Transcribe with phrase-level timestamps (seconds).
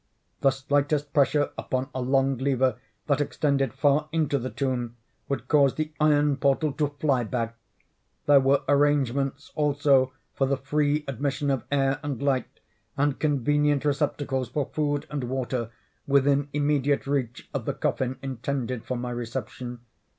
[0.39, 4.97] The slightest pressure upon a long lever that extended far into the tomb
[5.29, 7.55] would cause the iron portal to fly back.
[8.25, 12.61] There were arrangements also for the free admission of air and light,
[12.97, 15.69] and convenient receptacles for food and water,
[16.07, 19.81] within immediate reach of the coffin intended for my reception.